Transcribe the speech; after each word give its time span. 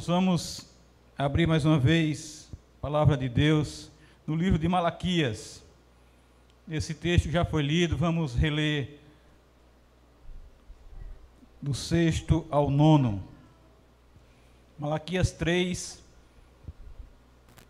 Irmãos, 0.00 0.06
vamos 0.06 0.66
abrir 1.18 1.46
mais 1.46 1.66
uma 1.66 1.78
vez 1.78 2.50
a 2.78 2.80
palavra 2.80 3.18
de 3.18 3.28
Deus 3.28 3.90
no 4.26 4.34
livro 4.34 4.58
de 4.58 4.66
Malaquias. 4.66 5.62
Esse 6.66 6.94
texto 6.94 7.30
já 7.30 7.44
foi 7.44 7.62
lido, 7.62 7.98
vamos 7.98 8.34
reler 8.34 8.98
do 11.60 11.74
sexto 11.74 12.46
ao 12.50 12.70
nono. 12.70 13.22
Malaquias 14.78 15.32
3, 15.32 16.02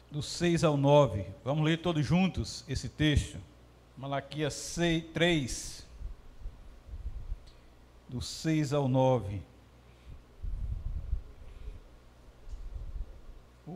do 0.08 0.22
6 0.22 0.62
ao 0.62 0.76
9. 0.76 1.26
Vamos 1.44 1.64
ler 1.64 1.78
todos 1.78 2.06
juntos 2.06 2.64
esse 2.68 2.88
texto. 2.88 3.38
Malaquias 3.96 4.54
6, 4.54 5.04
3, 5.12 5.86
do 8.08 8.22
6 8.22 8.72
ao 8.72 8.86
9. 8.86 9.49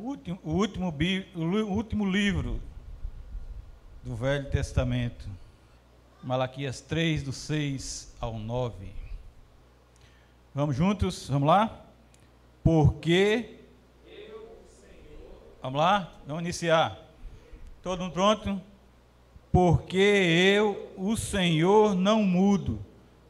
Último, 0.05 0.39
o 0.45 0.53
último, 0.53 0.95
o 1.35 1.73
último 1.73 2.05
livro 2.05 2.61
do 4.03 4.15
Velho 4.15 4.51
Testamento. 4.51 5.27
Malaquias 6.23 6.81
3, 6.81 7.23
do 7.23 7.33
6 7.33 8.15
ao 8.21 8.39
9. 8.39 8.75
Vamos 10.55 10.77
juntos? 10.77 11.29
Vamos 11.29 11.49
lá? 11.49 11.85
Porque. 12.63 13.59
Vamos 15.61 15.79
lá? 15.79 16.13
Vamos 16.27 16.43
iniciar. 16.43 16.99
Todo 17.83 18.03
mundo 18.03 18.13
pronto? 18.13 18.61
Porque 19.51 19.97
eu, 20.57 20.93
o 20.97 21.17
Senhor, 21.17 21.95
não 21.95 22.23
mudo. 22.23 22.79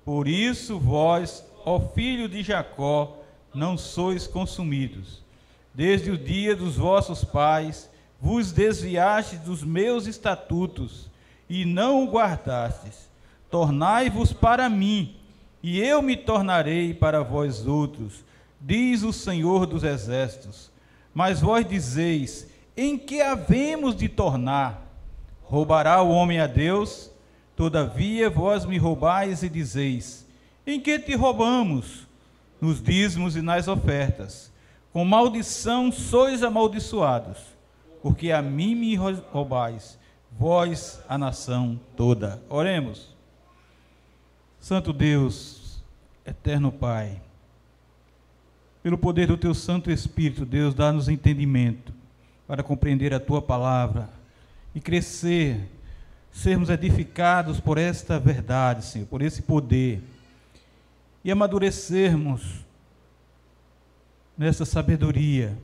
Por 0.04 0.28
isso 0.28 0.78
vós, 0.78 1.44
ó 1.64 1.80
filho 1.80 2.28
de 2.28 2.42
Jacó, 2.42 3.16
não 3.54 3.76
sois 3.78 4.26
consumidos. 4.26 5.23
Desde 5.74 6.10
o 6.10 6.16
dia 6.16 6.54
dos 6.54 6.76
vossos 6.76 7.24
pais, 7.24 7.90
vos 8.20 8.52
desviastes 8.52 9.40
dos 9.40 9.64
meus 9.64 10.06
estatutos 10.06 11.10
e 11.48 11.64
não 11.64 12.04
o 12.04 12.10
guardastes. 12.10 13.10
Tornai-vos 13.50 14.32
para 14.32 14.68
mim, 14.68 15.16
e 15.62 15.80
eu 15.80 16.00
me 16.00 16.16
tornarei 16.16 16.94
para 16.94 17.22
vós 17.22 17.66
outros, 17.66 18.24
diz 18.60 19.02
o 19.02 19.12
Senhor 19.12 19.66
dos 19.66 19.82
Exércitos. 19.82 20.70
Mas 21.12 21.40
vós 21.40 21.68
dizeis: 21.68 22.48
em 22.76 22.96
que 22.96 23.20
havemos 23.20 23.96
de 23.96 24.08
tornar? 24.08 24.82
Roubará 25.42 26.02
o 26.02 26.10
homem 26.10 26.40
a 26.40 26.46
Deus? 26.46 27.10
Todavia 27.56 28.30
vós 28.30 28.64
me 28.64 28.78
roubais 28.78 29.42
e 29.42 29.48
dizeis: 29.48 30.24
em 30.66 30.80
que 30.80 30.98
te 30.98 31.14
roubamos? 31.14 32.06
Nos 32.60 32.82
dízimos 32.82 33.36
e 33.36 33.42
nas 33.42 33.68
ofertas. 33.68 34.53
Com 34.94 35.04
maldição 35.04 35.90
sois 35.90 36.44
amaldiçoados, 36.44 37.38
porque 38.00 38.30
a 38.30 38.40
mim 38.40 38.76
me 38.76 38.94
roubais, 38.94 39.98
vós 40.30 41.02
a 41.08 41.18
nação 41.18 41.80
toda. 41.96 42.40
Oremos. 42.48 43.12
Santo 44.60 44.92
Deus, 44.92 45.82
eterno 46.24 46.70
Pai, 46.70 47.20
pelo 48.84 48.96
poder 48.96 49.26
do 49.26 49.36
teu 49.36 49.52
Santo 49.52 49.90
Espírito, 49.90 50.46
Deus, 50.46 50.72
dá-nos 50.72 51.08
entendimento 51.08 51.92
para 52.46 52.62
compreender 52.62 53.12
a 53.12 53.18
tua 53.18 53.42
palavra 53.42 54.08
e 54.76 54.80
crescer, 54.80 55.72
sermos 56.30 56.70
edificados 56.70 57.58
por 57.58 57.78
esta 57.78 58.16
verdade, 58.16 58.84
Senhor, 58.84 59.08
por 59.08 59.22
esse 59.22 59.42
poder 59.42 60.00
e 61.24 61.32
amadurecermos 61.32 62.63
nessa 64.36 64.64
sabedoria, 64.64 65.56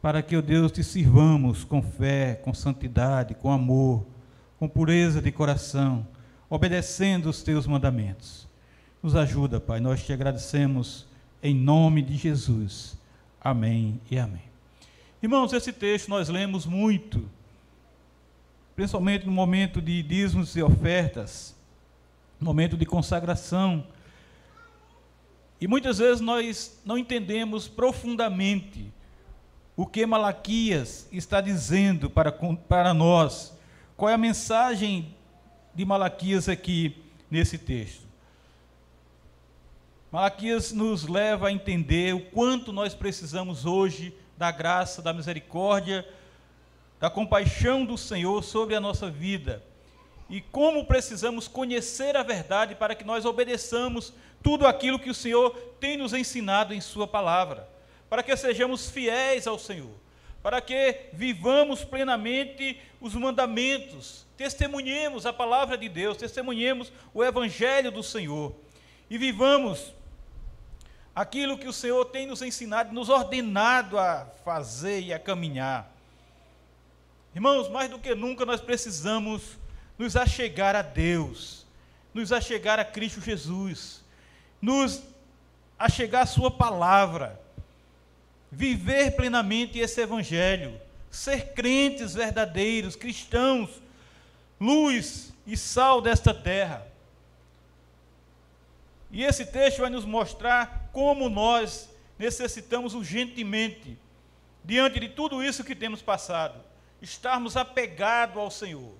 para 0.00 0.22
que, 0.22 0.36
ó 0.36 0.40
Deus, 0.40 0.70
te 0.70 0.84
sirvamos 0.84 1.64
com 1.64 1.82
fé, 1.82 2.34
com 2.34 2.52
santidade, 2.52 3.34
com 3.34 3.50
amor, 3.50 4.06
com 4.58 4.68
pureza 4.68 5.20
de 5.20 5.32
coração, 5.32 6.06
obedecendo 6.48 7.28
os 7.28 7.42
teus 7.42 7.66
mandamentos. 7.66 8.46
Nos 9.02 9.16
ajuda, 9.16 9.60
Pai, 9.60 9.80
nós 9.80 10.04
te 10.04 10.12
agradecemos 10.12 11.06
em 11.42 11.54
nome 11.54 12.00
de 12.02 12.16
Jesus. 12.16 12.98
Amém 13.40 14.00
e 14.10 14.18
amém. 14.18 14.42
Irmãos, 15.22 15.52
esse 15.52 15.72
texto 15.72 16.08
nós 16.08 16.28
lemos 16.28 16.66
muito, 16.66 17.28
principalmente 18.76 19.26
no 19.26 19.32
momento 19.32 19.80
de 19.80 20.02
dízimos 20.02 20.54
e 20.56 20.62
ofertas, 20.62 21.54
no 22.38 22.46
momento 22.46 22.76
de 22.76 22.84
consagração. 22.84 23.86
E 25.64 25.66
muitas 25.66 25.96
vezes 25.96 26.20
nós 26.20 26.78
não 26.84 26.98
entendemos 26.98 27.66
profundamente 27.66 28.92
o 29.74 29.86
que 29.86 30.04
Malaquias 30.04 31.08
está 31.10 31.40
dizendo 31.40 32.10
para, 32.10 32.30
para 32.30 32.92
nós, 32.92 33.56
qual 33.96 34.10
é 34.10 34.12
a 34.12 34.18
mensagem 34.18 35.16
de 35.74 35.82
Malaquias 35.82 36.50
aqui 36.50 37.02
nesse 37.30 37.56
texto. 37.56 38.06
Malaquias 40.12 40.70
nos 40.70 41.06
leva 41.06 41.48
a 41.48 41.52
entender 41.52 42.14
o 42.14 42.20
quanto 42.20 42.70
nós 42.70 42.92
precisamos 42.92 43.64
hoje 43.64 44.14
da 44.36 44.50
graça, 44.50 45.00
da 45.00 45.14
misericórdia, 45.14 46.06
da 47.00 47.08
compaixão 47.08 47.86
do 47.86 47.96
Senhor 47.96 48.44
sobre 48.44 48.74
a 48.74 48.80
nossa 48.82 49.10
vida. 49.10 49.64
E 50.28 50.42
como 50.42 50.84
precisamos 50.84 51.48
conhecer 51.48 52.16
a 52.18 52.22
verdade 52.22 52.74
para 52.74 52.94
que 52.94 53.04
nós 53.04 53.24
obedeçamos 53.24 54.12
tudo 54.44 54.66
aquilo 54.66 54.98
que 54.98 55.08
o 55.08 55.14
Senhor 55.14 55.50
tem 55.80 55.96
nos 55.96 56.12
ensinado 56.12 56.74
em 56.74 56.80
Sua 56.80 57.08
palavra. 57.08 57.66
Para 58.10 58.22
que 58.22 58.36
sejamos 58.36 58.90
fiéis 58.90 59.46
ao 59.46 59.58
Senhor. 59.58 59.96
Para 60.42 60.60
que 60.60 61.06
vivamos 61.14 61.82
plenamente 61.82 62.78
os 63.00 63.14
mandamentos. 63.14 64.26
Testemunhemos 64.36 65.24
a 65.24 65.32
palavra 65.32 65.78
de 65.78 65.88
Deus. 65.88 66.18
Testemunhemos 66.18 66.92
o 67.14 67.24
Evangelho 67.24 67.90
do 67.90 68.02
Senhor. 68.02 68.54
E 69.08 69.16
vivamos 69.16 69.94
aquilo 71.14 71.56
que 71.56 71.66
o 71.66 71.72
Senhor 71.72 72.04
tem 72.04 72.26
nos 72.26 72.42
ensinado, 72.42 72.92
nos 72.92 73.08
ordenado 73.08 73.98
a 73.98 74.26
fazer 74.44 75.00
e 75.00 75.14
a 75.14 75.18
caminhar. 75.18 75.90
Irmãos, 77.34 77.70
mais 77.70 77.88
do 77.88 77.98
que 77.98 78.14
nunca 78.14 78.44
nós 78.44 78.60
precisamos 78.60 79.58
nos 79.96 80.16
achegar 80.16 80.76
a 80.76 80.82
Deus, 80.82 81.66
nos 82.12 82.30
achegar 82.30 82.78
a 82.78 82.84
Cristo 82.84 83.22
Jesus, 83.22 84.03
nos 84.64 85.02
achegar 85.78 86.22
a 86.22 86.26
Sua 86.26 86.50
palavra, 86.50 87.38
viver 88.50 89.14
plenamente 89.14 89.78
esse 89.78 90.00
Evangelho, 90.00 90.80
ser 91.10 91.52
crentes 91.52 92.14
verdadeiros, 92.14 92.96
cristãos, 92.96 93.82
luz 94.58 95.32
e 95.46 95.56
sal 95.56 96.00
desta 96.00 96.32
terra. 96.32 96.86
E 99.10 99.22
esse 99.22 99.44
texto 99.44 99.82
vai 99.82 99.90
nos 99.90 100.06
mostrar 100.06 100.88
como 100.92 101.28
nós 101.28 101.90
necessitamos 102.18 102.94
urgentemente, 102.94 103.98
diante 104.64 104.98
de 104.98 105.10
tudo 105.10 105.44
isso 105.44 105.62
que 105.62 105.74
temos 105.74 106.00
passado, 106.00 106.58
estarmos 107.02 107.54
apegados 107.54 108.38
ao 108.38 108.50
Senhor, 108.50 108.94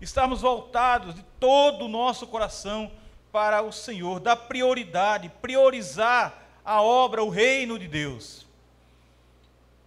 estarmos 0.00 0.40
voltados 0.40 1.14
de 1.14 1.22
todo 1.38 1.84
o 1.84 1.88
nosso 1.88 2.26
coração 2.26 2.90
para 3.32 3.62
o 3.62 3.72
Senhor, 3.72 4.20
dar 4.20 4.36
prioridade, 4.36 5.32
priorizar 5.40 6.60
a 6.62 6.82
obra, 6.82 7.24
o 7.24 7.30
reino 7.30 7.78
de 7.78 7.88
Deus. 7.88 8.46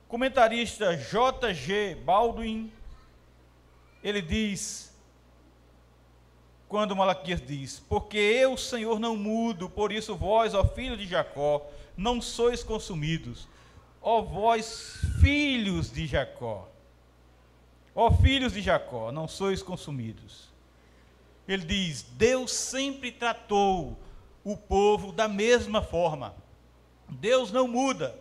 Comentarista 0.07 0.97
J.G. 0.97 1.95
Baldwin, 2.03 2.72
ele 4.03 4.22
diz 4.22 4.93
quando 6.67 6.96
Malaquias 6.96 7.41
diz: 7.41 7.79
Porque 7.87 8.17
eu, 8.17 8.58
Senhor, 8.58 8.99
não 8.99 9.16
mudo, 9.16 9.69
por 9.69 9.91
isso 9.91 10.16
vós, 10.16 10.53
ó 10.53 10.66
filho 10.66 10.97
de 10.97 11.05
Jacó, 11.08 11.66
não 11.96 12.19
sois 12.19 12.64
consumidos, 12.64 13.47
ó 14.02 14.22
vós, 14.22 14.97
filhos 15.22 15.91
de 15.91 16.08
Jacó. 16.08 16.67
Ó 17.93 18.11
filhos 18.11 18.52
de 18.52 18.61
Jacó, 18.61 19.09
não 19.09 19.25
sois 19.25 19.64
consumidos. 19.64 20.49
Ele 21.47 21.65
diz: 21.65 22.03
Deus 22.03 22.51
sempre 22.51 23.11
tratou 23.11 23.97
o 24.43 24.55
povo 24.55 25.11
da 25.11 25.27
mesma 25.27 25.81
forma. 25.81 26.35
Deus 27.07 27.51
não 27.51 27.67
muda. 27.67 28.17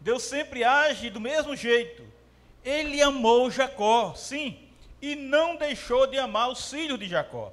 Deus 0.00 0.22
sempre 0.22 0.64
age 0.64 1.10
do 1.10 1.20
mesmo 1.20 1.56
jeito. 1.56 2.04
Ele 2.64 3.00
amou 3.02 3.50
Jacó, 3.50 4.14
sim 4.14 4.66
e 5.00 5.14
não 5.14 5.56
deixou 5.56 6.06
de 6.06 6.18
amar 6.18 6.50
os 6.50 6.70
filhos 6.70 6.98
de 6.98 7.08
Jacó. 7.08 7.52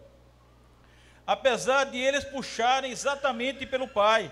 Apesar 1.25 1.85
de 1.85 1.97
eles 1.97 2.23
puxarem 2.23 2.91
exatamente 2.91 3.65
pelo 3.65 3.87
pai, 3.87 4.31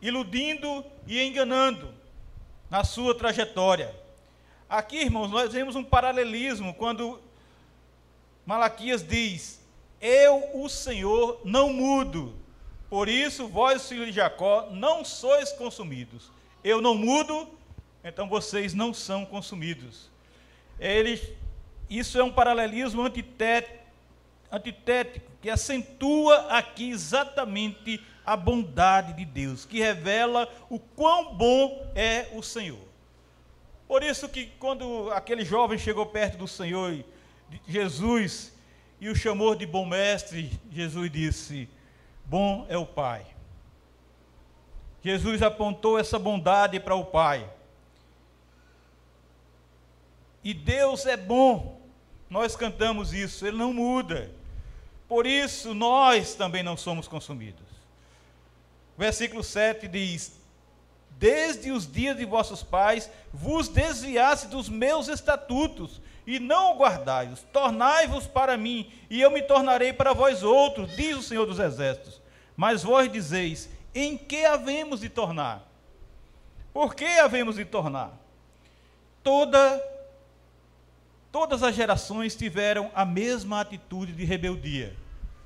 iludindo 0.00 0.84
e 1.06 1.20
enganando 1.22 1.92
na 2.70 2.84
sua 2.84 3.14
trajetória. 3.14 3.94
Aqui, 4.68 4.98
irmãos, 4.98 5.30
nós 5.30 5.52
vemos 5.52 5.74
um 5.74 5.82
paralelismo 5.82 6.74
quando 6.74 7.20
Malaquias 8.46 9.02
diz: 9.02 9.60
Eu, 10.00 10.50
o 10.54 10.68
Senhor, 10.68 11.40
não 11.44 11.72
mudo. 11.72 12.32
Por 12.88 13.08
isso, 13.08 13.48
vós, 13.48 13.88
filhos 13.88 14.06
de 14.06 14.12
Jacó, 14.12 14.68
não 14.70 15.04
sois 15.04 15.52
consumidos. 15.52 16.30
eu 16.62 16.80
não 16.80 16.94
mudo, 16.94 17.48
então 18.04 18.28
vocês 18.28 18.72
não 18.72 18.94
são 18.94 19.26
consumidos. 19.26 20.08
Ele, 20.78 21.20
isso 21.90 22.18
é 22.18 22.22
um 22.22 22.32
paralelismo 22.32 23.02
antitético, 23.02 23.84
antitético 24.50 25.30
que 25.42 25.50
acentua 25.50 26.46
aqui 26.48 26.90
exatamente 26.90 28.00
a 28.24 28.36
bondade 28.36 29.12
de 29.12 29.24
Deus, 29.24 29.64
que 29.64 29.80
revela 29.80 30.48
o 30.70 30.78
quão 30.78 31.34
bom 31.34 31.90
é 31.94 32.28
o 32.32 32.42
Senhor. 32.42 32.86
Por 33.88 34.02
isso 34.02 34.28
que 34.28 34.46
quando 34.58 35.10
aquele 35.12 35.44
jovem 35.44 35.78
chegou 35.78 36.06
perto 36.06 36.38
do 36.38 36.48
Senhor 36.48 37.04
Jesus 37.66 38.52
e 39.00 39.08
o 39.08 39.16
chamou 39.16 39.54
de 39.54 39.66
bom 39.66 39.84
mestre, 39.84 40.58
Jesus 40.70 41.10
disse: 41.10 41.68
Bom 42.24 42.66
é 42.68 42.76
o 42.76 42.86
Pai. 42.86 43.26
Jesus 45.02 45.42
apontou 45.42 45.98
essa 45.98 46.18
bondade 46.18 46.80
para 46.80 46.94
o 46.94 47.04
Pai. 47.04 47.48
E 50.42 50.52
Deus 50.54 51.06
é 51.06 51.16
bom. 51.16 51.80
Nós 52.28 52.56
cantamos 52.56 53.12
isso, 53.12 53.46
ele 53.46 53.56
não 53.56 53.72
muda. 53.72 54.30
Por 55.08 55.26
isso 55.26 55.74
nós 55.74 56.34
também 56.34 56.62
não 56.62 56.76
somos 56.76 57.06
consumidos. 57.06 57.66
Versículo 58.98 59.44
7 59.44 59.86
diz: 59.86 60.32
Desde 61.10 61.70
os 61.70 61.90
dias 61.90 62.16
de 62.16 62.24
vossos 62.24 62.62
pais 62.62 63.10
vos 63.32 63.68
desviasse 63.68 64.48
dos 64.48 64.68
meus 64.68 65.08
estatutos 65.08 66.00
e 66.26 66.40
não 66.40 66.74
o 66.74 66.78
guardai-os. 66.78 67.42
Tornai-vos 67.52 68.26
para 68.26 68.56
mim, 68.56 68.90
e 69.08 69.20
eu 69.20 69.30
me 69.30 69.42
tornarei 69.42 69.92
para 69.92 70.12
vós 70.12 70.42
outros, 70.42 70.94
diz 70.96 71.16
o 71.16 71.22
Senhor 71.22 71.46
dos 71.46 71.58
Exércitos. 71.58 72.20
Mas 72.56 72.82
vós 72.82 73.10
dizeis: 73.10 73.68
em 73.94 74.16
que 74.16 74.44
havemos 74.44 75.00
de 75.00 75.08
tornar? 75.08 75.66
Por 76.72 76.94
que 76.94 77.06
havemos 77.06 77.56
de 77.56 77.64
tornar? 77.64 78.10
Toda, 79.22 79.82
todas 81.32 81.62
as 81.62 81.74
gerações 81.74 82.36
tiveram 82.36 82.90
a 82.94 83.04
mesma 83.04 83.60
atitude 83.60 84.12
de 84.12 84.24
rebeldia. 84.24 84.94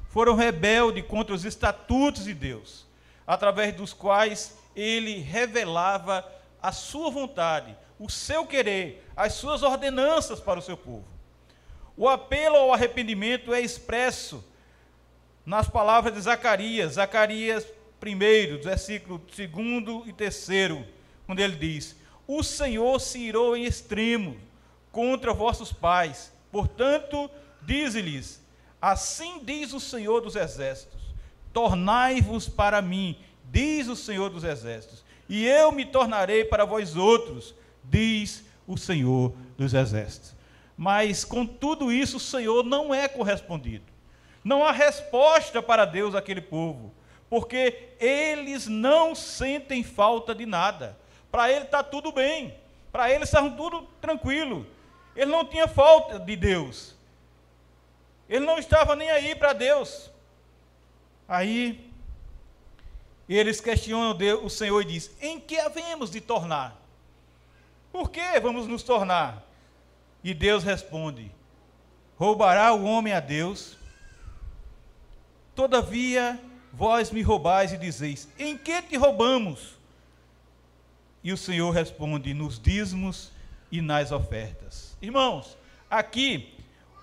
Foram 0.09 0.35
rebeldes 0.35 1.05
contra 1.07 1.35
os 1.35 1.45
estatutos 1.45 2.25
de 2.25 2.35
Deus, 2.35 2.85
através 3.25 3.73
dos 3.75 3.93
quais 3.93 4.59
ele 4.75 5.21
revelava 5.21 6.27
a 6.61 6.73
sua 6.73 7.11
vontade, 7.11 7.77
o 8.01 8.09
seu 8.09 8.47
querer, 8.47 9.07
as 9.15 9.35
suas 9.35 9.63
ordenanças 9.63 10.41
para 10.41 10.59
o 10.59 10.63
seu 10.63 10.77
povo. 10.77 11.05
O 11.95 12.09
apelo 12.09 12.57
ao 12.57 12.73
arrependimento 12.73 13.53
é 13.53 13.61
expresso 13.61 14.43
nas 15.45 15.69
palavras 15.69 16.15
de 16.15 16.21
Zacarias, 16.23 16.95
Zacarias 16.95 17.67
1, 18.03 18.63
versículo 18.63 19.19
2 19.19 20.09
e 20.09 20.13
3, 20.15 20.49
quando 21.27 21.41
ele 21.41 21.57
diz: 21.57 21.95
O 22.27 22.43
Senhor 22.43 22.99
se 22.99 23.19
irou 23.19 23.55
em 23.55 23.67
extremo 23.67 24.39
contra 24.91 25.35
vossos 25.35 25.71
pais, 25.71 26.33
portanto, 26.51 27.31
dize-lhes: 27.61 28.41
Assim 28.81 29.45
diz 29.45 29.75
o 29.75 29.81
Senhor 29.81 30.23
dos 30.23 30.37
exércitos: 30.37 31.03
Tornai-vos 31.53 32.49
para 32.49 32.81
mim, 32.81 33.19
diz 33.45 33.89
o 33.89 33.97
Senhor 33.97 34.31
dos 34.31 34.43
exércitos, 34.43 35.05
e 35.29 35.47
eu 35.47 35.71
me 35.71 35.85
tornarei 35.85 36.47
para 36.47 36.65
vós 36.65 36.97
outros, 36.97 37.55
diz 37.85 38.45
o 38.67 38.77
Senhor 38.77 39.33
dos 39.57 39.75
exércitos. 39.75 40.35
Mas 40.77 41.25
com 41.25 41.45
tudo 41.45 41.93
isso, 41.93 42.17
o 42.17 42.21
Senhor 42.21 42.65
não 42.65 42.95
é 42.95 43.07
correspondido. 43.07 43.85
Não 44.43 44.65
há 44.65 44.73
resposta 44.73 45.63
para 45.63 45.85
Deus 45.85 46.15
àquele 46.15 46.41
povo, 46.41 46.93
porque 47.29 47.91
eles 48.01 48.67
não 48.67 49.15
sentem 49.15 49.83
falta 49.83 50.35
de 50.35 50.47
nada. 50.47 50.99
Para 51.31 51.51
ele 51.51 51.67
está 51.67 51.83
tudo 51.83 52.11
bem, 52.11 52.55
para 52.91 53.11
eles 53.11 53.29
está 53.29 53.49
tudo 53.51 53.83
tranquilo. 54.01 54.67
Ele 55.15 55.31
não 55.31 55.45
tinha 55.45 55.69
falta 55.69 56.19
de 56.19 56.35
Deus. 56.37 56.95
Ele 58.29 58.47
não 58.47 58.59
estava 58.59 58.97
nem 58.97 59.11
aí 59.11 59.35
para 59.35 59.53
Deus. 59.53 60.11
Aí 61.29 61.91
eles 63.29 63.61
questionam 63.61 64.17
o 64.43 64.49
Senhor 64.49 64.81
e 64.81 64.85
diz: 64.85 65.11
Em 65.21 65.39
que 65.39 65.59
havemos 65.59 66.11
de 66.11 66.21
tornar? 66.21 66.81
Por 67.93 68.11
que 68.11 68.39
vamos 68.41 68.67
nos 68.67 68.83
tornar? 68.83 69.47
E 70.23 70.35
Deus 70.35 70.63
responde: 70.63 71.31
Roubará 72.17 72.73
o 72.73 72.85
homem 72.85 73.13
a 73.13 73.21
Deus? 73.21 73.79
Todavia, 75.55 76.39
vós 76.73 77.11
me 77.11 77.23
roubais 77.23 77.73
e 77.73 77.79
dizeis: 77.79 78.29
Em 78.39 78.57
que 78.57 78.83
te 78.83 78.97
roubamos? 78.97 79.79
E 81.23 81.33
o 81.33 81.37
Senhor 81.37 81.71
responde: 81.71 82.33
Nos 82.35 82.59
dízimos 82.59 83.33
e 83.71 83.81
nas 83.81 84.13
ofertas. 84.13 84.97
Irmãos, 85.01 85.57
aqui, 85.91 86.55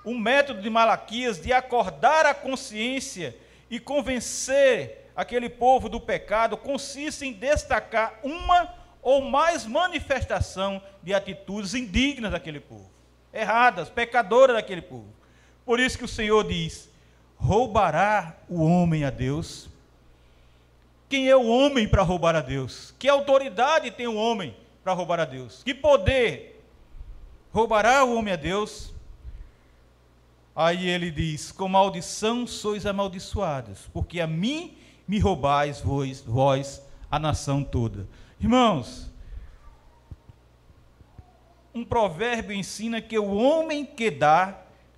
o 0.03 0.17
método 0.17 0.61
de 0.61 0.69
Malaquias 0.69 1.41
de 1.41 1.51
acordar 1.51 2.25
a 2.25 2.33
consciência 2.33 3.35
e 3.69 3.79
convencer 3.79 5.11
aquele 5.15 5.49
povo 5.49 5.89
do 5.89 5.99
pecado 5.99 6.55
consiste 6.55 7.25
em 7.25 7.33
destacar 7.33 8.19
uma 8.23 8.76
ou 9.01 9.21
mais 9.21 9.65
manifestação 9.65 10.81
de 11.01 11.13
atitudes 11.13 11.73
indignas 11.73 12.31
daquele 12.31 12.59
povo, 12.59 12.89
erradas, 13.33 13.89
pecadoras 13.89 14.55
daquele 14.55 14.81
povo. 14.81 15.07
Por 15.65 15.79
isso 15.79 15.97
que 15.97 16.05
o 16.05 16.07
Senhor 16.07 16.47
diz: 16.47 16.89
roubará 17.37 18.35
o 18.49 18.63
homem 18.63 19.03
a 19.03 19.09
Deus? 19.09 19.69
Quem 21.09 21.29
é 21.29 21.35
o 21.35 21.47
homem 21.47 21.87
para 21.87 22.01
roubar 22.01 22.35
a 22.35 22.41
Deus? 22.41 22.93
Que 22.99 23.07
autoridade 23.07 23.91
tem 23.91 24.07
o 24.07 24.15
homem 24.15 24.55
para 24.83 24.93
roubar 24.93 25.19
a 25.19 25.25
Deus? 25.25 25.63
Que 25.63 25.73
poder 25.73 26.61
roubará 27.53 28.03
o 28.03 28.15
homem 28.17 28.33
a 28.33 28.37
Deus? 28.37 28.93
Aí 30.55 30.89
ele 30.89 31.11
diz: 31.11 31.51
Com 31.51 31.69
maldição 31.69 32.47
sois 32.47 32.85
amaldiçoados, 32.85 33.89
porque 33.93 34.19
a 34.19 34.27
mim 34.27 34.77
me 35.07 35.19
roubais 35.19 35.79
vós, 35.79 36.21
vós 36.21 36.81
a 37.09 37.17
nação 37.17 37.63
toda. 37.63 38.07
Irmãos, 38.39 39.11
um 41.73 41.83
provérbio 41.83 42.55
ensina 42.55 43.01
que 43.01 43.17
o 43.17 43.33
homem 43.33 43.83
que 43.83 44.11
dá 44.11 44.55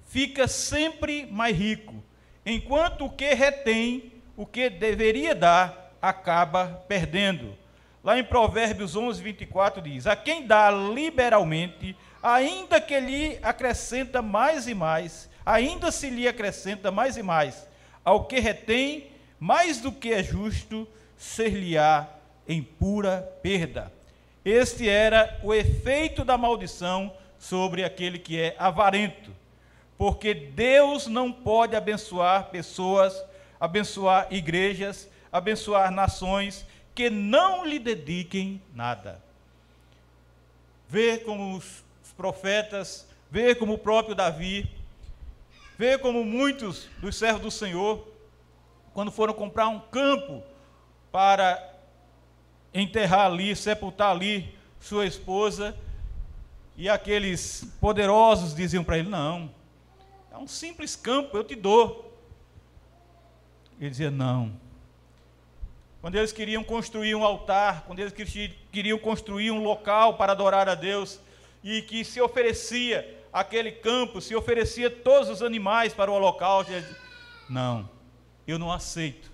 fica 0.08 0.46
sempre 0.46 1.26
mais 1.26 1.56
rico, 1.56 2.04
enquanto 2.46 3.06
o 3.06 3.10
que 3.10 3.34
retém, 3.34 4.12
o 4.36 4.46
que 4.46 4.70
deveria 4.70 5.34
dar, 5.34 5.96
acaba 6.02 6.84
perdendo. 6.90 7.58
Lá 8.04 8.20
em 8.20 8.26
Provérbios 8.26 8.98
11, 8.98 9.24
24 9.24 9.82
diz: 9.82 10.06
A 10.06 10.18
quem 10.18 10.46
dá 10.46 10.70
liberalmente, 10.70 11.96
ainda 12.22 12.82
que 12.82 13.00
lhe 13.00 13.40
acrescenta 13.42 14.22
mais 14.22 14.68
e 14.68 14.74
mais, 14.74 15.30
ainda 15.46 15.92
se 15.92 16.10
lhe 16.10 16.28
acrescenta 16.28 16.92
mais 16.92 17.16
e 17.16 17.24
mais, 17.24 17.66
ao 18.04 18.26
que 18.26 18.38
retém, 18.38 19.12
mais 19.40 19.80
do 19.80 19.94
que 19.94 20.12
é 20.12 20.22
justo, 20.22 20.86
ser-lhe-á 21.18 22.19
em 22.50 22.64
pura 22.64 23.22
perda. 23.44 23.94
Este 24.44 24.90
era 24.90 25.40
o 25.44 25.54
efeito 25.54 26.26
da 26.26 26.36
maldição 26.36 27.14
sobre 27.38 27.84
aquele 27.84 28.18
que 28.18 28.40
é 28.40 28.56
avarento. 28.58 29.32
Porque 29.96 30.34
Deus 30.34 31.06
não 31.06 31.32
pode 31.32 31.76
abençoar 31.76 32.50
pessoas, 32.50 33.24
abençoar 33.60 34.28
igrejas, 34.32 35.08
abençoar 35.32 35.92
nações 35.92 36.66
que 36.96 37.10
não 37.10 37.64
lhe 37.64 37.78
dediquem 37.78 38.60
nada. 38.74 39.22
Vê 40.88 41.20
como 41.20 41.56
os 41.56 41.84
profetas, 42.18 43.08
vê 43.30 43.54
como 43.54 43.74
o 43.74 43.78
próprio 43.78 44.16
Davi, 44.16 44.70
vê 45.78 45.98
como 45.98 46.26
muitos 46.26 46.90
dos 46.98 47.16
servos 47.16 47.42
do 47.42 47.52
Senhor, 47.52 48.08
quando 48.94 49.12
foram 49.12 49.34
comprar 49.34 49.68
um 49.68 49.80
campo 49.80 50.42
para 51.12 51.79
enterrar 52.74 53.26
ali, 53.26 53.56
sepultar 53.56 54.12
ali 54.12 54.56
sua 54.80 55.06
esposa, 55.06 55.76
e 56.76 56.88
aqueles 56.88 57.66
poderosos 57.80 58.56
diziam 58.56 58.84
para 58.84 58.98
ele: 58.98 59.10
Não, 59.10 59.50
é 60.32 60.38
um 60.38 60.48
simples 60.48 60.96
campo, 60.96 61.36
eu 61.36 61.44
te 61.44 61.56
dou. 61.56 62.18
Ele 63.80 63.90
dizia: 63.90 64.12
Não. 64.12 64.54
Quando 66.02 66.16
eles 66.16 66.32
queriam 66.32 66.64
construir 66.64 67.14
um 67.14 67.26
altar, 67.26 67.84
quando 67.86 68.00
eles 68.00 68.14
queriam 68.72 68.98
construir 68.98 69.52
um 69.52 69.62
local 69.62 70.14
para 70.14 70.32
adorar 70.32 70.70
a 70.70 70.76
Deus, 70.76 71.20
e 71.64 71.82
que 71.82 72.06
se 72.06 72.22
oferecia 72.22 73.18
aquele 73.34 73.72
campo, 73.72 74.22
se 74.22 74.36
oferecia 74.36 74.90
todos 74.90 75.30
os 75.30 75.42
animais 75.42 75.94
para 75.94 76.10
o 76.10 76.14
holocausto, 76.14 76.72
ele 76.72 76.82
dizia, 76.82 76.98
não, 77.50 77.90
eu 78.48 78.58
não 78.58 78.72
aceito. 78.72 79.30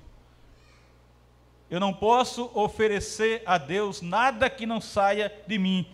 Eu 1.70 1.80
não 1.80 1.94
posso 1.94 2.50
oferecer 2.54 3.42
a 3.46 3.58
Deus 3.58 4.02
nada 4.02 4.50
que 4.50 4.66
não 4.66 4.80
saia 4.80 5.32
de 5.48 5.58
mim, 5.58 5.88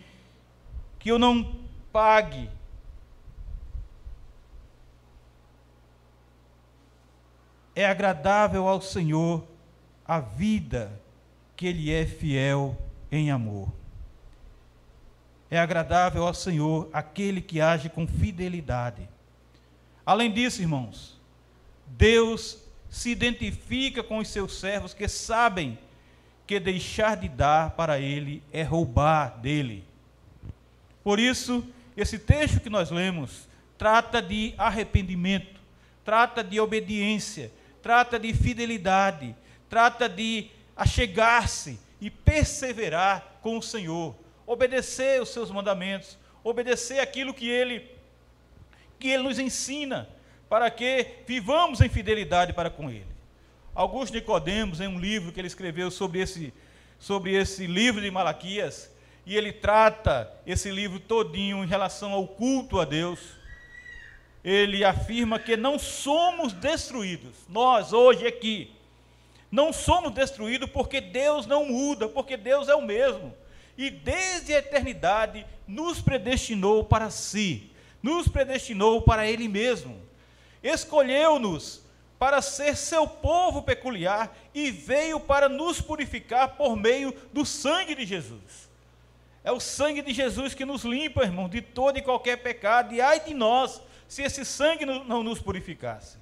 que 0.98 1.10
eu 1.10 1.18
não 1.18 1.56
pague. 1.92 2.50
É 7.74 7.86
agradável 7.86 8.68
ao 8.68 8.82
Senhor 8.82 9.44
a 10.04 10.20
vida 10.20 11.00
que 11.56 11.66
Ele 11.66 11.90
é 11.90 12.06
fiel 12.06 12.76
em 13.10 13.30
amor. 13.30 13.72
É 15.50 15.58
agradável 15.58 16.26
ao 16.26 16.34
Senhor 16.34 16.88
aquele 16.92 17.40
que 17.40 17.60
age 17.60 17.88
com 17.88 18.06
fidelidade. 18.06 19.08
Além 20.04 20.32
disso, 20.32 20.60
irmãos, 20.60 21.20
Deus 21.86 22.61
se 22.92 23.08
identifica 23.08 24.02
com 24.02 24.18
os 24.18 24.28
seus 24.28 24.60
servos 24.60 24.92
que 24.92 25.08
sabem 25.08 25.78
que 26.46 26.60
deixar 26.60 27.16
de 27.16 27.26
dar 27.26 27.70
para 27.70 27.98
ele 27.98 28.42
é 28.52 28.62
roubar 28.62 29.38
dele. 29.40 29.82
Por 31.02 31.18
isso, 31.18 31.66
esse 31.96 32.18
texto 32.18 32.60
que 32.60 32.68
nós 32.68 32.90
lemos 32.90 33.48
trata 33.78 34.20
de 34.20 34.52
arrependimento, 34.58 35.58
trata 36.04 36.44
de 36.44 36.60
obediência, 36.60 37.50
trata 37.82 38.18
de 38.18 38.34
fidelidade, 38.34 39.34
trata 39.70 40.06
de 40.06 40.50
achegar-se 40.76 41.80
e 41.98 42.10
perseverar 42.10 43.38
com 43.40 43.56
o 43.56 43.62
Senhor, 43.62 44.14
obedecer 44.46 45.22
os 45.22 45.30
seus 45.30 45.50
mandamentos, 45.50 46.18
obedecer 46.44 47.00
aquilo 47.00 47.32
que 47.32 47.48
ele 47.48 47.90
que 48.98 49.08
ele 49.08 49.22
nos 49.22 49.38
ensina, 49.38 50.10
para 50.52 50.70
que 50.70 51.06
vivamos 51.26 51.80
em 51.80 51.88
fidelidade 51.88 52.52
para 52.52 52.68
com 52.68 52.90
ele. 52.90 53.06
Augusto 53.74 54.12
Nicodemos, 54.12 54.82
em 54.82 54.86
um 54.86 55.00
livro 55.00 55.32
que 55.32 55.40
ele 55.40 55.46
escreveu 55.46 55.90
sobre 55.90 56.20
esse 56.20 56.52
sobre 56.98 57.32
esse 57.34 57.66
livro 57.66 58.02
de 58.02 58.10
Malaquias, 58.10 58.94
e 59.24 59.34
ele 59.34 59.50
trata 59.50 60.30
esse 60.46 60.70
livro 60.70 61.00
todinho 61.00 61.64
em 61.64 61.66
relação 61.66 62.12
ao 62.12 62.28
culto 62.28 62.78
a 62.78 62.84
Deus. 62.84 63.18
Ele 64.44 64.84
afirma 64.84 65.38
que 65.38 65.56
não 65.56 65.78
somos 65.78 66.52
destruídos. 66.52 67.34
Nós 67.48 67.94
hoje 67.94 68.26
aqui 68.26 68.76
não 69.50 69.72
somos 69.72 70.12
destruídos 70.12 70.68
porque 70.68 71.00
Deus 71.00 71.46
não 71.46 71.64
muda, 71.64 72.10
porque 72.10 72.36
Deus 72.36 72.68
é 72.68 72.74
o 72.74 72.82
mesmo. 72.82 73.34
E 73.78 73.88
desde 73.88 74.52
a 74.52 74.58
eternidade 74.58 75.46
nos 75.66 76.02
predestinou 76.02 76.84
para 76.84 77.08
si, 77.08 77.70
nos 78.02 78.28
predestinou 78.28 79.00
para 79.00 79.26
Ele 79.26 79.48
mesmo. 79.48 80.11
Escolheu-nos 80.62 81.82
para 82.18 82.40
ser 82.40 82.76
seu 82.76 83.06
povo 83.06 83.62
peculiar 83.62 84.36
e 84.54 84.70
veio 84.70 85.18
para 85.18 85.48
nos 85.48 85.80
purificar 85.80 86.56
por 86.56 86.76
meio 86.76 87.12
do 87.32 87.44
sangue 87.44 87.96
de 87.96 88.06
Jesus. 88.06 88.70
É 89.42 89.50
o 89.50 89.58
sangue 89.58 90.02
de 90.02 90.14
Jesus 90.14 90.54
que 90.54 90.64
nos 90.64 90.84
limpa, 90.84 91.24
irmão, 91.24 91.48
de 91.48 91.60
todo 91.60 91.98
e 91.98 92.02
qualquer 92.02 92.36
pecado. 92.36 92.94
E 92.94 93.00
ai 93.00 93.18
de 93.18 93.34
nós, 93.34 93.82
se 94.06 94.22
esse 94.22 94.44
sangue 94.44 94.86
não 94.86 95.24
nos 95.24 95.40
purificasse. 95.40 96.16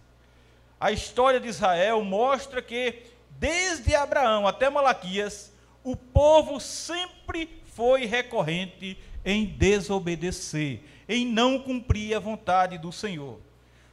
A 0.80 0.90
história 0.90 1.38
de 1.38 1.48
Israel 1.48 2.02
mostra 2.02 2.62
que, 2.62 3.02
desde 3.38 3.94
Abraão 3.94 4.46
até 4.48 4.70
Malaquias, 4.70 5.52
o 5.84 5.94
povo 5.94 6.58
sempre 6.58 7.60
foi 7.74 8.06
recorrente 8.06 8.96
em 9.22 9.44
desobedecer, 9.44 10.80
em 11.06 11.26
não 11.26 11.58
cumprir 11.58 12.14
a 12.14 12.18
vontade 12.18 12.78
do 12.78 12.90
Senhor. 12.90 13.38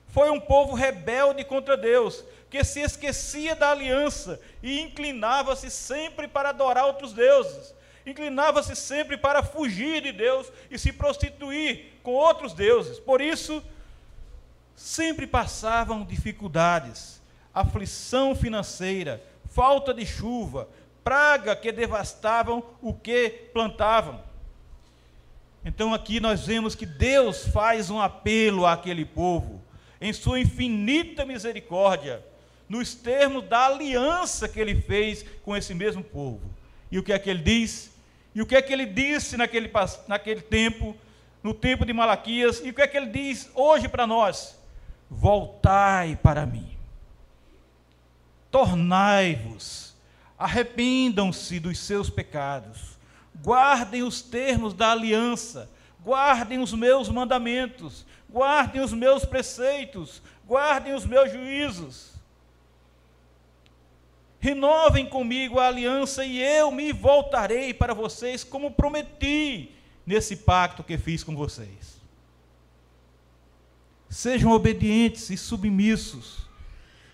Foi 0.07 0.29
um 0.29 0.39
povo 0.39 0.73
rebelde 0.73 1.43
contra 1.43 1.77
Deus, 1.77 2.23
que 2.49 2.63
se 2.63 2.79
esquecia 2.79 3.55
da 3.55 3.71
aliança 3.71 4.39
e 4.63 4.81
inclinava-se 4.81 5.69
sempre 5.69 6.27
para 6.27 6.49
adorar 6.49 6.85
outros 6.85 7.13
deuses 7.13 7.75
inclinava-se 8.09 8.73
sempre 8.75 9.17
para 9.17 9.43
fugir 9.43 10.01
de 10.01 10.13
Deus 10.13 10.51
e 10.71 10.79
se 10.79 10.93
prostituir 10.93 11.99
com 12.01 12.11
outros 12.11 12.53
deuses. 12.53 12.99
Por 12.99 13.19
isso, 13.19 13.61
sempre 14.75 15.27
passavam 15.27 16.05
dificuldades, 16.05 17.21
aflição 17.53 18.33
financeira, 18.33 19.21
falta 19.49 19.93
de 19.93 20.05
chuva, 20.05 20.69
praga 21.03 21.55
que 21.55 21.71
devastavam 21.71 22.63
o 22.81 22.93
que 22.93 23.29
plantavam. 23.53 24.23
Então 25.65 25.93
aqui 25.93 26.21
nós 26.21 26.45
vemos 26.45 26.75
que 26.75 26.85
Deus 26.85 27.45
faz 27.47 27.89
um 27.89 27.99
apelo 27.99 28.65
àquele 28.65 29.03
povo, 29.03 29.56
em 29.99 30.13
sua 30.13 30.39
infinita 30.39 31.25
misericórdia, 31.25 32.23
nos 32.69 32.93
termos 32.93 33.47
da 33.47 33.67
aliança 33.67 34.47
que 34.47 34.59
ele 34.59 34.81
fez 34.81 35.25
com 35.43 35.55
esse 35.55 35.73
mesmo 35.73 36.03
povo. 36.03 36.41
E 36.91 36.99
o 36.99 37.03
que 37.03 37.13
é 37.13 37.19
que 37.19 37.29
ele 37.29 37.41
diz? 37.41 37.91
E 38.35 38.41
o 38.41 38.45
que 38.45 38.55
é 38.55 38.61
que 38.61 38.71
ele 38.71 38.85
disse 38.85 39.37
naquele, 39.37 39.71
naquele 40.07 40.41
tempo, 40.41 40.95
no 41.41 41.53
tempo 41.53 41.85
de 41.85 41.93
Malaquias, 41.93 42.61
e 42.63 42.69
o 42.69 42.73
que 42.73 42.81
é 42.81 42.87
que 42.87 42.97
ele 42.97 43.07
diz 43.07 43.49
hoje 43.55 43.87
para 43.87 44.05
nós? 44.05 44.57
Voltai 45.09 46.19
para 46.21 46.45
mim, 46.45 46.69
tornai-vos, 48.51 49.95
arrependam-se 50.37 51.59
dos 51.59 51.79
seus 51.79 52.09
pecados, 52.09 52.97
guardem 53.41 54.03
os 54.03 54.21
termos 54.21 54.73
da 54.73 54.91
aliança, 54.91 55.69
guardem 56.03 56.59
os 56.59 56.73
meus 56.73 57.09
mandamentos, 57.09 58.05
guardem 58.29 58.81
os 58.81 58.93
meus 58.93 59.25
preceitos, 59.25 60.21
guardem 60.45 60.93
os 60.93 61.05
meus 61.05 61.31
juízos 61.31 62.17
Renovem 64.39 65.05
comigo 65.05 65.59
a 65.59 65.67
aliança 65.67 66.23
e 66.23 66.39
eu 66.41 66.71
me 66.71 66.93
voltarei 66.93 67.73
para 67.73 67.93
vocês, 67.93 68.43
como 68.43 68.71
prometi 68.71 69.71
nesse 70.05 70.37
pacto 70.37 70.83
que 70.83 70.97
fiz 70.97 71.23
com 71.23 71.35
vocês. 71.35 71.97
Sejam 74.09 74.51
obedientes 74.51 75.29
e 75.29 75.37
submissos, 75.37 76.47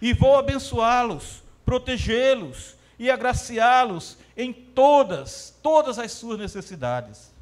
e 0.02 0.14
vou 0.14 0.38
abençoá-los, 0.38 1.42
protegê-los 1.66 2.76
e 3.00 3.10
agraciá-los 3.10 4.18
em 4.36 4.52
todas, 4.52 5.58
todas 5.64 5.98
as 5.98 6.12
suas 6.12 6.38
necessidades. 6.38 7.34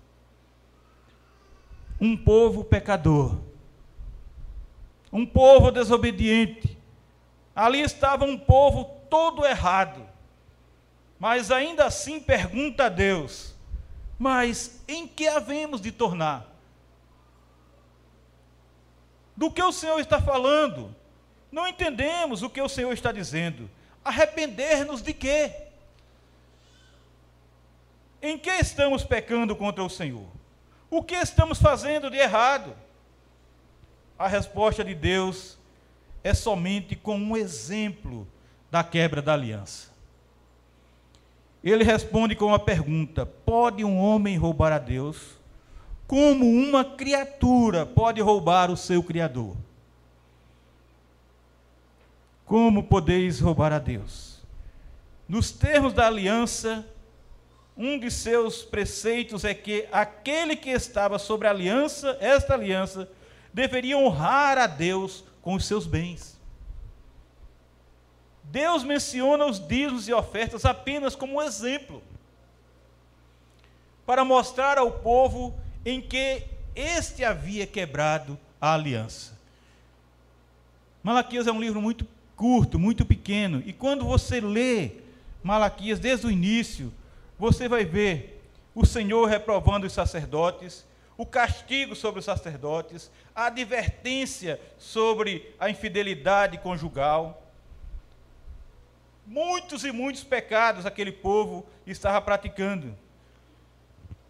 Um 1.99 2.15
povo 2.15 2.63
pecador, 2.63 3.37
um 5.11 5.25
povo 5.25 5.71
desobediente, 5.71 6.77
ali 7.55 7.81
estava 7.81 8.25
um 8.25 8.37
povo 8.37 8.85
todo 9.09 9.45
errado. 9.45 10.07
Mas 11.19 11.51
ainda 11.51 11.85
assim 11.85 12.19
pergunta 12.19 12.85
a 12.85 12.89
Deus: 12.89 13.53
Mas 14.17 14.81
em 14.87 15.07
que 15.07 15.27
havemos 15.27 15.81
de 15.81 15.91
tornar? 15.91 16.49
Do 19.35 19.51
que 19.51 19.61
o 19.61 19.71
Senhor 19.71 19.99
está 19.99 20.21
falando? 20.21 20.95
Não 21.51 21.67
entendemos 21.67 22.41
o 22.41 22.49
que 22.49 22.61
o 22.61 22.69
Senhor 22.69 22.93
está 22.93 23.11
dizendo. 23.11 23.69
Arrepender-nos 24.03 25.01
de 25.01 25.13
quê? 25.13 25.53
Em 28.21 28.37
que 28.37 28.49
estamos 28.51 29.03
pecando 29.03 29.55
contra 29.55 29.83
o 29.83 29.89
Senhor? 29.89 30.27
O 30.89 31.03
que 31.03 31.15
estamos 31.15 31.59
fazendo 31.59 32.09
de 32.09 32.17
errado? 32.17 32.75
A 34.21 34.27
resposta 34.27 34.83
de 34.83 34.93
Deus 34.93 35.57
é 36.23 36.31
somente 36.31 36.95
com 36.95 37.17
um 37.17 37.35
exemplo 37.35 38.27
da 38.69 38.83
quebra 38.83 39.19
da 39.19 39.33
aliança. 39.33 39.89
Ele 41.63 41.83
responde 41.83 42.35
com 42.35 42.45
uma 42.45 42.59
pergunta: 42.59 43.25
Pode 43.25 43.83
um 43.83 43.97
homem 43.97 44.37
roubar 44.37 44.73
a 44.73 44.77
Deus? 44.77 45.39
Como 46.05 46.45
uma 46.45 46.85
criatura 46.85 47.83
pode 47.83 48.21
roubar 48.21 48.69
o 48.69 48.77
seu 48.77 49.01
Criador? 49.01 49.57
Como 52.45 52.83
podeis 52.83 53.39
roubar 53.39 53.73
a 53.73 53.79
Deus? 53.79 54.37
Nos 55.27 55.49
termos 55.49 55.93
da 55.93 56.05
aliança, 56.05 56.85
um 57.75 57.97
de 57.97 58.11
seus 58.11 58.61
preceitos 58.61 59.43
é 59.43 59.55
que 59.55 59.87
aquele 59.91 60.55
que 60.55 60.69
estava 60.69 61.17
sobre 61.17 61.47
a 61.47 61.49
aliança, 61.49 62.15
esta 62.21 62.53
aliança, 62.53 63.09
deveria 63.53 63.97
honrar 63.97 64.57
a 64.57 64.67
Deus 64.67 65.23
com 65.41 65.55
os 65.55 65.65
seus 65.65 65.85
bens. 65.85 66.39
Deus 68.43 68.83
menciona 68.83 69.45
os 69.45 69.59
dízimos 69.59 70.07
e 70.07 70.13
ofertas 70.13 70.65
apenas 70.65 71.15
como 71.15 71.35
um 71.35 71.41
exemplo, 71.41 72.03
para 74.05 74.25
mostrar 74.25 74.77
ao 74.77 74.91
povo 74.91 75.57
em 75.85 76.01
que 76.01 76.43
este 76.75 77.23
havia 77.23 77.65
quebrado 77.65 78.37
a 78.59 78.73
aliança. 78.73 79.39
Malaquias 81.01 81.47
é 81.47 81.51
um 81.51 81.61
livro 81.61 81.81
muito 81.81 82.05
curto, 82.35 82.77
muito 82.77 83.05
pequeno, 83.05 83.63
e 83.65 83.71
quando 83.71 84.05
você 84.05 84.41
lê 84.41 84.91
Malaquias 85.41 85.99
desde 85.99 86.27
o 86.27 86.31
início, 86.31 86.93
você 87.39 87.67
vai 87.67 87.85
ver 87.85 88.41
o 88.75 88.85
Senhor 88.85 89.25
reprovando 89.27 89.87
os 89.87 89.93
sacerdotes, 89.93 90.85
o 91.21 91.25
castigo 91.25 91.95
sobre 91.95 92.17
os 92.17 92.25
sacerdotes, 92.25 93.11
a 93.35 93.45
advertência 93.45 94.59
sobre 94.79 95.53
a 95.59 95.69
infidelidade 95.69 96.57
conjugal, 96.57 97.45
muitos 99.23 99.85
e 99.85 99.91
muitos 99.91 100.23
pecados 100.23 100.83
aquele 100.83 101.11
povo 101.11 101.63
estava 101.85 102.19
praticando. 102.19 102.97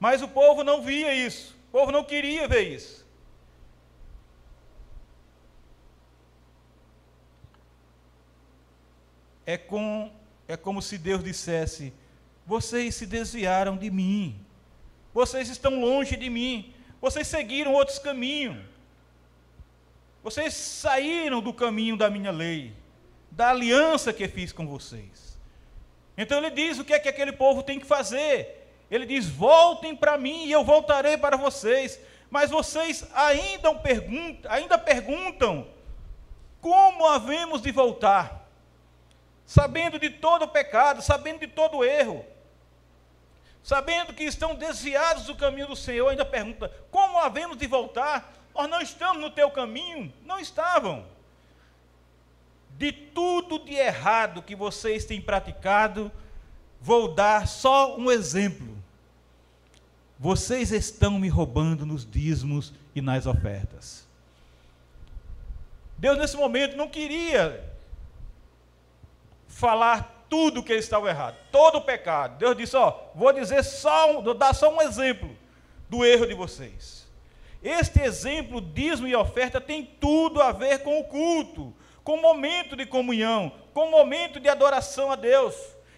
Mas 0.01 0.21
o 0.21 0.27
povo 0.27 0.65
não 0.65 0.81
via 0.81 1.13
isso, 1.13 1.55
o 1.69 1.71
povo 1.71 1.93
não 1.93 2.03
queria 2.03 2.45
ver 2.45 2.63
isso. 2.63 3.07
É, 9.45 9.57
com, 9.57 10.11
é 10.45 10.57
como 10.57 10.81
se 10.81 10.97
Deus 10.97 11.23
dissesse: 11.23 11.93
vocês 12.45 12.95
se 12.95 13.05
desviaram 13.05 13.77
de 13.77 13.89
mim. 13.89 14.45
Vocês 15.13 15.49
estão 15.49 15.79
longe 15.79 16.17
de 16.17 16.29
mim. 16.29 16.73
Vocês 17.01 17.27
seguiram 17.27 17.73
outros 17.73 17.97
caminhos. 17.97 18.63
Vocês 20.23 20.53
saíram 20.53 21.41
do 21.41 21.51
caminho 21.51 21.97
da 21.97 22.09
minha 22.09 22.31
lei, 22.31 22.73
da 23.31 23.49
aliança 23.49 24.13
que 24.13 24.27
fiz 24.27 24.53
com 24.53 24.67
vocês. 24.67 25.39
Então 26.15 26.37
ele 26.37 26.51
diz 26.51 26.77
o 26.77 26.85
que 26.85 26.93
é 26.93 26.99
que 26.99 27.09
aquele 27.09 27.31
povo 27.31 27.63
tem 27.63 27.79
que 27.79 27.85
fazer. 27.85 28.69
Ele 28.91 29.07
diz: 29.07 29.27
Voltem 29.27 29.95
para 29.95 30.17
mim 30.17 30.45
e 30.45 30.51
eu 30.51 30.63
voltarei 30.63 31.17
para 31.17 31.35
vocês. 31.35 31.99
Mas 32.29 32.51
vocês 32.51 33.05
ainda 33.13 33.73
perguntam, 33.75 34.51
ainda 34.51 34.77
perguntam 34.77 35.67
como 36.61 37.07
havemos 37.07 37.61
de 37.61 37.71
voltar? 37.71 38.47
Sabendo 39.45 39.99
de 39.99 40.09
todo 40.09 40.43
o 40.43 40.47
pecado, 40.47 41.01
sabendo 41.01 41.39
de 41.39 41.47
todo 41.47 41.77
o 41.77 41.83
erro, 41.83 42.23
sabendo 43.63 44.13
que 44.13 44.23
estão 44.23 44.55
desviados 44.55 45.25
do 45.25 45.35
caminho 45.35 45.67
do 45.67 45.75
Senhor, 45.75 46.09
ainda 46.09 46.25
pergunta: 46.25 46.71
como 46.89 47.19
havemos 47.19 47.57
de 47.57 47.67
voltar? 47.67 48.33
Nós 48.53 48.69
não 48.69 48.81
estamos 48.81 49.21
no 49.21 49.29
teu 49.29 49.49
caminho? 49.49 50.11
Não 50.25 50.39
estavam. 50.39 51.05
De 52.77 52.91
tudo 52.91 53.59
de 53.59 53.73
errado 53.73 54.41
que 54.41 54.55
vocês 54.55 55.05
têm 55.05 55.21
praticado, 55.21 56.11
vou 56.79 57.13
dar 57.13 57.47
só 57.47 57.97
um 57.97 58.11
exemplo. 58.11 58.77
Vocês 60.19 60.71
estão 60.71 61.17
me 61.17 61.29
roubando 61.29 61.85
nos 61.85 62.09
dízimos 62.09 62.73
e 62.93 63.01
nas 63.01 63.25
ofertas. 63.25 64.07
Deus, 65.97 66.17
nesse 66.17 66.35
momento, 66.35 66.75
não 66.75 66.87
queria 66.87 67.63
falar 69.47 70.10
tudo 70.31 70.63
que 70.63 70.71
eles 70.71 70.85
estavam 70.85 71.09
errado, 71.09 71.35
todo 71.51 71.79
o 71.79 71.81
pecado. 71.81 72.37
Deus 72.37 72.55
disse: 72.55 72.77
Ó, 72.77 72.93
vou 73.13 73.33
dizer 73.33 73.61
só, 73.65 74.09
um, 74.11 74.23
vou 74.23 74.33
dar 74.33 74.55
só 74.55 74.73
um 74.73 74.81
exemplo 74.81 75.29
do 75.89 76.05
erro 76.05 76.25
de 76.25 76.33
vocês. 76.33 77.05
Este 77.61 77.99
exemplo, 77.99 78.61
dízimo 78.61 79.09
e 79.09 79.15
oferta, 79.15 79.59
tem 79.59 79.83
tudo 79.83 80.41
a 80.41 80.53
ver 80.53 80.83
com 80.83 81.01
o 81.01 81.03
culto, 81.03 81.75
com 82.01 82.13
o 82.13 82.21
momento 82.21 82.77
de 82.77 82.85
comunhão, 82.85 83.51
com 83.73 83.87
o 83.87 83.91
momento 83.91 84.39
de 84.39 84.47
adoração 84.47 85.11
a 85.11 85.17
Deus. 85.17 85.53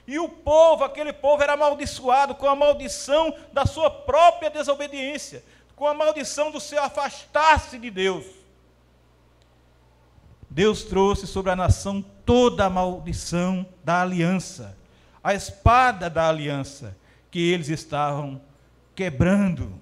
E 0.07 0.17
o 0.17 0.27
povo, 0.27 0.83
aquele 0.83 1.13
povo, 1.13 1.43
era 1.43 1.53
amaldiçoado 1.53 2.33
com 2.33 2.49
a 2.49 2.55
maldição 2.55 3.35
da 3.53 3.67
sua 3.67 3.89
própria 3.91 4.49
desobediência, 4.49 5.43
com 5.75 5.85
a 5.87 5.93
maldição 5.93 6.49
do 6.49 6.59
seu 6.59 6.81
afastar-se 6.81 7.77
de 7.77 7.91
Deus. 7.91 8.25
Deus 10.53 10.83
trouxe 10.83 11.25
sobre 11.25 11.49
a 11.51 11.55
nação 11.55 11.99
toda 12.23 12.65
a 12.65 12.69
maldição 12.69 13.65
da 13.83 14.03
aliança, 14.03 14.77
a 15.23 15.33
espada 15.33 16.11
da 16.11 16.29
aliança 16.29 16.95
que 17.31 17.39
eles 17.39 17.69
estavam 17.69 18.39
quebrando. 18.93 19.73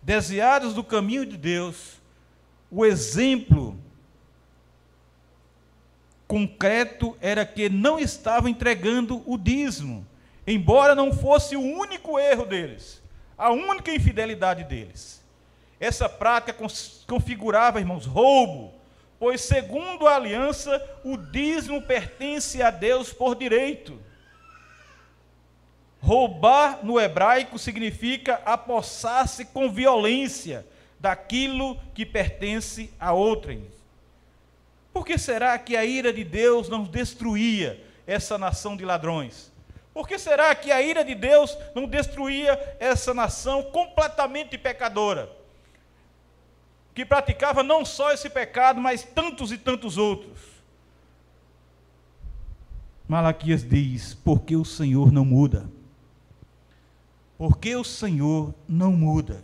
Desviados 0.00 0.74
do 0.74 0.84
caminho 0.84 1.26
de 1.26 1.36
Deus, 1.36 2.00
o 2.70 2.86
exemplo 2.86 3.76
concreto 6.28 7.16
era 7.20 7.44
que 7.44 7.68
não 7.68 7.98
estavam 7.98 8.48
entregando 8.48 9.24
o 9.26 9.36
dízimo, 9.36 10.06
embora 10.46 10.94
não 10.94 11.12
fosse 11.12 11.56
o 11.56 11.60
único 11.60 12.16
erro 12.16 12.46
deles, 12.46 13.02
a 13.36 13.50
única 13.50 13.92
infidelidade 13.92 14.62
deles. 14.62 15.20
Essa 15.80 16.08
prática 16.08 16.56
configurava, 17.08 17.80
irmãos, 17.80 18.06
roubo, 18.06 18.80
pois, 19.22 19.40
segundo 19.40 20.08
a 20.08 20.16
aliança, 20.16 20.84
o 21.04 21.16
dízimo 21.16 21.80
pertence 21.80 22.60
a 22.60 22.72
Deus 22.72 23.12
por 23.12 23.36
direito. 23.36 23.96
Roubar 26.00 26.84
no 26.84 26.98
hebraico 26.98 27.56
significa 27.56 28.42
apossar-se 28.44 29.44
com 29.44 29.70
violência 29.70 30.66
daquilo 30.98 31.78
que 31.94 32.04
pertence 32.04 32.92
a 32.98 33.12
outrem. 33.12 33.64
Por 34.92 35.06
que 35.06 35.16
será 35.16 35.56
que 35.56 35.76
a 35.76 35.84
ira 35.84 36.12
de 36.12 36.24
Deus 36.24 36.68
não 36.68 36.82
destruía 36.82 37.80
essa 38.04 38.36
nação 38.36 38.76
de 38.76 38.84
ladrões? 38.84 39.52
Por 39.94 40.08
que 40.08 40.18
será 40.18 40.52
que 40.52 40.72
a 40.72 40.82
ira 40.82 41.04
de 41.04 41.14
Deus 41.14 41.56
não 41.76 41.86
destruía 41.86 42.76
essa 42.80 43.14
nação 43.14 43.62
completamente 43.62 44.58
pecadora? 44.58 45.41
Que 46.94 47.04
praticava 47.04 47.62
não 47.62 47.84
só 47.84 48.12
esse 48.12 48.28
pecado, 48.28 48.80
mas 48.80 49.02
tantos 49.02 49.50
e 49.50 49.58
tantos 49.58 49.96
outros. 49.96 50.38
Malaquias 53.08 53.66
diz: 53.66 54.14
porque 54.14 54.56
o 54.56 54.64
Senhor 54.64 55.10
não 55.10 55.24
muda. 55.24 55.68
Porque 57.38 57.74
o 57.74 57.84
Senhor 57.84 58.54
não 58.68 58.92
muda. 58.92 59.42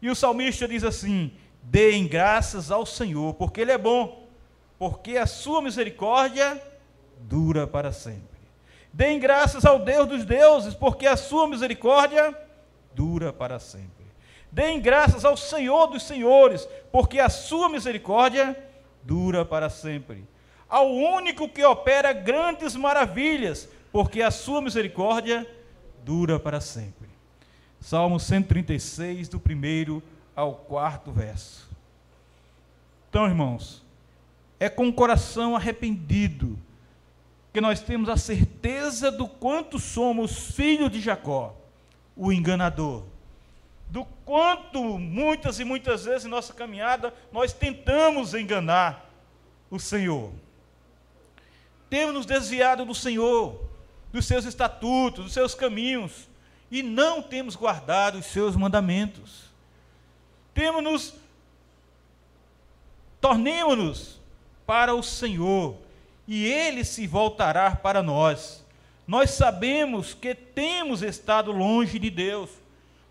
E 0.00 0.10
o 0.10 0.14
salmista 0.14 0.66
diz 0.66 0.82
assim: 0.82 1.32
deem 1.62 2.06
graças 2.06 2.70
ao 2.70 2.84
Senhor, 2.84 3.34
porque 3.34 3.60
Ele 3.60 3.72
é 3.72 3.78
bom, 3.78 4.26
porque 4.78 5.16
a 5.16 5.26
sua 5.26 5.62
misericórdia 5.62 6.60
dura 7.20 7.66
para 7.66 7.92
sempre. 7.92 8.32
Deem 8.92 9.18
graças 9.18 9.64
ao 9.64 9.78
Deus 9.78 10.08
dos 10.08 10.24
deuses, 10.24 10.74
porque 10.74 11.06
a 11.06 11.16
sua 11.16 11.48
misericórdia 11.48 12.36
dura 12.94 13.32
para 13.32 13.58
sempre. 13.58 14.01
Deem 14.52 14.78
graças 14.78 15.24
ao 15.24 15.34
Senhor 15.34 15.86
dos 15.86 16.02
senhores, 16.02 16.68
porque 16.92 17.18
a 17.18 17.30
sua 17.30 17.70
misericórdia 17.70 18.54
dura 19.02 19.46
para 19.46 19.70
sempre. 19.70 20.28
Ao 20.68 20.90
único 20.90 21.48
que 21.48 21.64
opera 21.64 22.12
grandes 22.12 22.76
maravilhas, 22.76 23.66
porque 23.90 24.20
a 24.20 24.30
sua 24.30 24.60
misericórdia 24.60 25.46
dura 26.04 26.38
para 26.38 26.60
sempre. 26.60 27.08
Salmo 27.80 28.20
136, 28.20 29.26
do 29.30 29.40
primeiro 29.40 30.02
ao 30.36 30.54
quarto 30.54 31.10
verso. 31.10 31.66
Então, 33.08 33.26
irmãos, 33.26 33.82
é 34.60 34.68
com 34.68 34.86
o 34.86 34.92
coração 34.92 35.56
arrependido 35.56 36.58
que 37.54 37.60
nós 37.60 37.80
temos 37.80 38.10
a 38.10 38.18
certeza 38.18 39.10
do 39.10 39.26
quanto 39.26 39.78
somos 39.78 40.54
filhos 40.54 40.90
de 40.90 41.00
Jacó, 41.00 41.56
o 42.14 42.30
enganador 42.30 43.11
do 43.92 44.06
quanto 44.24 44.98
muitas 44.98 45.60
e 45.60 45.64
muitas 45.66 46.06
vezes 46.06 46.24
em 46.24 46.30
nossa 46.30 46.54
caminhada 46.54 47.12
nós 47.30 47.52
tentamos 47.52 48.32
enganar 48.32 49.04
o 49.70 49.78
Senhor. 49.78 50.32
Temos 51.90 52.14
nos 52.14 52.24
desviado 52.24 52.86
do 52.86 52.94
Senhor, 52.94 53.62
dos 54.10 54.24
seus 54.24 54.46
estatutos, 54.46 55.24
dos 55.24 55.34
seus 55.34 55.54
caminhos, 55.54 56.26
e 56.70 56.82
não 56.82 57.20
temos 57.20 57.54
guardado 57.54 58.16
os 58.16 58.24
seus 58.24 58.56
mandamentos. 58.56 59.42
Temos 60.54 60.82
nos 60.82 61.14
tornemos-nos 63.20 64.18
para 64.66 64.94
o 64.94 65.02
Senhor, 65.02 65.76
e 66.26 66.46
ele 66.46 66.82
se 66.82 67.06
voltará 67.06 67.76
para 67.76 68.02
nós. 68.02 68.64
Nós 69.06 69.32
sabemos 69.32 70.14
que 70.14 70.34
temos 70.34 71.02
estado 71.02 71.52
longe 71.52 71.98
de 71.98 72.08
Deus 72.08 72.61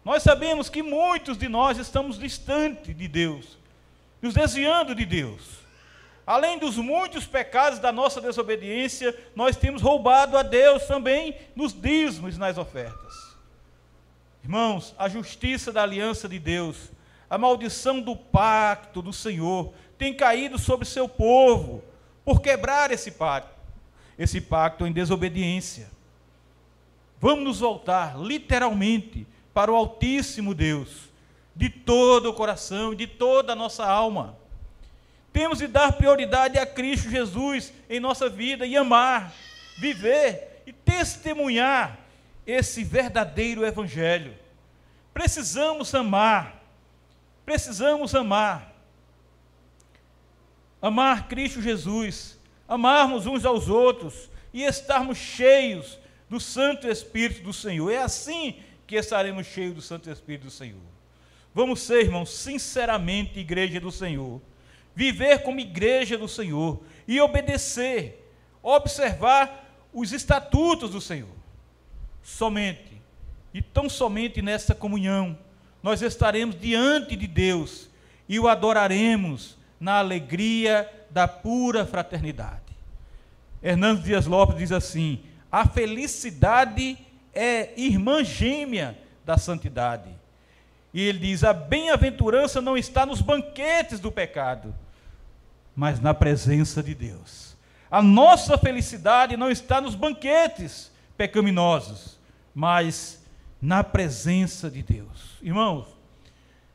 nós 0.03 0.23
sabemos 0.23 0.69
que 0.69 0.81
muitos 0.81 1.37
de 1.37 1.47
nós 1.47 1.77
estamos 1.77 2.17
distante 2.17 2.93
de 2.93 3.07
Deus, 3.07 3.57
nos 4.21 4.33
desviando 4.33 4.95
de 4.95 5.05
Deus. 5.05 5.61
Além 6.25 6.57
dos 6.57 6.77
muitos 6.77 7.25
pecados 7.25 7.79
da 7.79 7.91
nossa 7.91 8.21
desobediência, 8.21 9.17
nós 9.35 9.55
temos 9.55 9.81
roubado 9.81 10.37
a 10.37 10.43
Deus 10.43 10.85
também 10.85 11.35
nos 11.55 11.73
dízimos 11.73 12.35
e 12.35 12.39
nas 12.39 12.57
ofertas. 12.57 13.31
Irmãos, 14.43 14.95
a 14.97 15.07
justiça 15.07 15.71
da 15.71 15.83
aliança 15.83 16.27
de 16.27 16.39
Deus, 16.39 16.91
a 17.29 17.37
maldição 17.37 18.01
do 18.01 18.15
pacto 18.15 19.01
do 19.01 19.13
Senhor, 19.13 19.73
tem 19.97 20.13
caído 20.13 20.57
sobre 20.57 20.85
seu 20.85 21.07
povo 21.07 21.83
por 22.25 22.41
quebrar 22.41 22.91
esse 22.91 23.11
pacto, 23.11 23.53
esse 24.17 24.41
pacto 24.41 24.85
em 24.85 24.91
desobediência. 24.91 25.89
Vamos 27.19 27.43
nos 27.43 27.59
voltar, 27.59 28.19
literalmente, 28.19 29.27
para 29.53 29.71
o 29.71 29.75
Altíssimo 29.75 30.53
Deus, 30.53 31.09
de 31.55 31.69
todo 31.69 32.29
o 32.29 32.33
coração, 32.33 32.95
de 32.95 33.07
toda 33.07 33.53
a 33.53 33.55
nossa 33.55 33.85
alma. 33.85 34.37
Temos 35.33 35.59
de 35.59 35.67
dar 35.67 35.93
prioridade 35.93 36.57
a 36.57 36.65
Cristo 36.65 37.09
Jesus 37.09 37.71
em 37.89 37.99
nossa 37.99 38.29
vida 38.29 38.65
e 38.65 38.75
amar, 38.75 39.33
viver 39.79 40.63
e 40.65 40.73
testemunhar 40.73 41.99
esse 42.45 42.83
verdadeiro 42.83 43.65
Evangelho. 43.65 44.33
Precisamos 45.13 45.93
amar, 45.93 46.61
precisamos 47.45 48.13
amar. 48.15 48.71
Amar 50.81 51.27
Cristo 51.27 51.61
Jesus, 51.61 52.37
amarmos 52.67 53.25
uns 53.25 53.45
aos 53.45 53.69
outros 53.69 54.29
e 54.53 54.63
estarmos 54.63 55.17
cheios 55.17 55.99
do 56.29 56.39
Santo 56.39 56.87
Espírito 56.87 57.43
do 57.43 57.53
Senhor. 57.53 57.91
É 57.91 58.01
assim 58.01 58.55
que 58.91 58.97
estaremos 58.97 59.47
cheios 59.47 59.73
do 59.73 59.81
Santo 59.81 60.11
Espírito 60.11 60.47
do 60.47 60.51
Senhor. 60.51 60.81
Vamos 61.55 61.79
ser, 61.79 62.03
irmãos, 62.03 62.29
sinceramente 62.29 63.39
igreja 63.39 63.79
do 63.79 63.89
Senhor. 63.89 64.41
Viver 64.93 65.43
como 65.43 65.61
igreja 65.61 66.17
do 66.17 66.27
Senhor 66.27 66.83
e 67.07 67.21
obedecer, 67.21 68.29
observar 68.61 69.87
os 69.93 70.11
estatutos 70.11 70.91
do 70.91 70.99
Senhor. 70.99 71.29
Somente, 72.21 73.01
e 73.53 73.61
tão 73.61 73.87
somente 73.87 74.41
nessa 74.41 74.75
comunhão, 74.75 75.39
nós 75.81 76.01
estaremos 76.01 76.59
diante 76.59 77.15
de 77.15 77.27
Deus 77.27 77.89
e 78.27 78.41
o 78.41 78.49
adoraremos 78.49 79.57
na 79.79 79.99
alegria 79.99 80.91
da 81.09 81.29
pura 81.29 81.85
fraternidade. 81.85 82.75
Hernandes 83.63 84.03
Dias 84.03 84.25
Lopes 84.25 84.57
diz 84.57 84.73
assim: 84.73 85.23
a 85.49 85.65
felicidade 85.65 86.97
é 87.33 87.73
irmã 87.77 88.23
gêmea 88.23 88.97
da 89.25 89.37
santidade. 89.37 90.09
E 90.93 91.01
ele 91.01 91.19
diz: 91.19 91.43
a 91.43 91.53
bem-aventurança 91.53 92.61
não 92.61 92.77
está 92.77 93.05
nos 93.05 93.21
banquetes 93.21 93.99
do 93.99 94.11
pecado, 94.11 94.73
mas 95.75 95.99
na 95.99 96.13
presença 96.13 96.83
de 96.83 96.93
Deus. 96.93 97.55
A 97.89 98.01
nossa 98.01 98.57
felicidade 98.57 99.35
não 99.35 99.51
está 99.51 99.81
nos 99.81 99.95
banquetes 99.95 100.91
pecaminosos, 101.17 102.17
mas 102.53 103.21
na 103.61 103.83
presença 103.83 104.69
de 104.69 104.81
Deus. 104.81 105.37
Irmãos, 105.41 105.87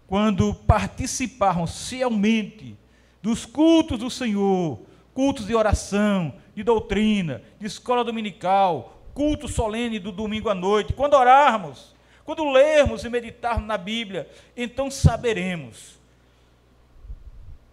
quando 0.07 0.55
participarmos 0.55 1.89
fielmente 1.89 2.77
dos 3.23 3.45
cultos 3.45 3.99
do 3.99 4.11
Senhor, 4.11 4.81
cultos 5.13 5.47
de 5.47 5.55
oração, 5.55 6.35
de 6.55 6.63
doutrina, 6.63 7.43
de 7.59 7.67
escola 7.67 8.05
dominical, 8.05 8.96
culto 9.17 9.49
solene 9.49 9.99
do 9.99 10.13
domingo 10.13 10.51
à 10.51 10.55
noite, 10.55 10.93
quando 10.93 11.15
orarmos, 11.15 11.97
quando 12.23 12.45
lermos 12.51 13.03
e 13.03 13.09
meditarmos 13.09 13.67
na 13.67 13.79
Bíblia, 13.79 14.29
então 14.55 14.91
saberemos 14.91 15.99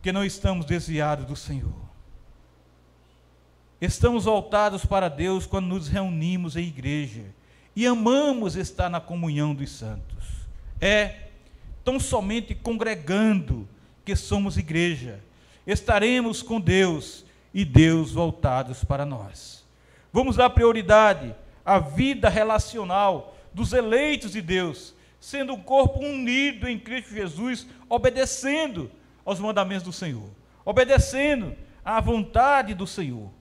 que 0.02 0.14
não 0.14 0.24
estamos 0.24 0.66
desviados 0.66 1.26
do 1.26 1.36
Senhor. 1.36 1.84
Estamos 3.82 4.24
voltados 4.24 4.86
para 4.86 5.10
Deus 5.10 5.46
quando 5.46 5.68
nos 5.68 5.90
reunimos 5.90 6.56
em 6.56 6.64
igreja 6.64 7.26
e 7.76 7.86
amamos 7.86 8.56
estar 8.56 8.90
na 8.90 9.02
comunhão 9.02 9.54
dos 9.54 9.70
santos. 9.70 10.24
É 10.80 11.28
tão 11.84 12.00
somente 12.00 12.56
congregando 12.56 13.68
que 14.06 14.16
somos 14.16 14.58
igreja. 14.58 15.20
Estaremos 15.68 16.42
com 16.42 16.62
Deus 16.62 17.26
e 17.54 17.66
Deus 17.66 18.14
voltados 18.14 18.86
para 18.86 19.06
nós. 19.06 19.63
Vamos 20.14 20.36
dar 20.36 20.52
prioridade 20.52 21.36
à 21.66 21.80
vida 21.80 22.30
relacional 22.30 23.36
dos 23.52 23.74
eleitos 23.74 24.34
de 24.34 24.44
Deus, 24.44 24.94
sendo 25.20 25.54
um 25.54 25.60
corpo 25.60 26.00
unido 26.00 26.70
em 26.70 26.78
Cristo 26.78 27.16
Jesus, 27.16 27.68
obedecendo 27.90 28.92
aos 29.26 29.40
mandamentos 29.40 29.84
do 29.84 29.92
Senhor, 29.92 30.30
obedecendo 30.64 31.56
à 31.84 32.00
vontade 32.00 32.76
do 32.76 32.86
Senhor, 32.86 33.32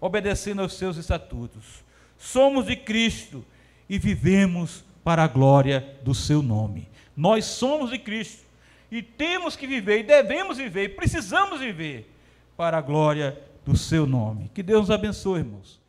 obedecendo 0.00 0.62
aos 0.62 0.74
seus 0.74 0.96
estatutos. 0.96 1.82
Somos 2.16 2.66
de 2.66 2.76
Cristo 2.76 3.44
e 3.88 3.98
vivemos 3.98 4.84
para 5.02 5.24
a 5.24 5.28
glória 5.28 5.98
do 6.04 6.14
seu 6.14 6.42
nome. 6.42 6.88
Nós 7.16 7.44
somos 7.44 7.90
de 7.90 7.98
Cristo 7.98 8.44
e 8.88 9.02
temos 9.02 9.56
que 9.56 9.66
viver, 9.66 10.00
e 10.00 10.02
devemos 10.04 10.58
viver, 10.58 10.84
e 10.84 10.88
precisamos 10.90 11.58
viver 11.60 12.08
para 12.56 12.78
a 12.78 12.80
glória 12.80 13.36
do 13.64 13.76
seu 13.76 14.06
nome. 14.06 14.48
Que 14.54 14.62
Deus 14.62 14.82
nos 14.82 14.90
abençoe, 14.90 15.40
irmãos. 15.40 15.79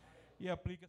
E 0.42 0.48
aplique 0.50 0.80